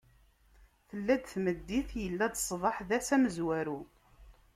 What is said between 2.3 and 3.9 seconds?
ṣṣbeḥ: d ass amezwaru.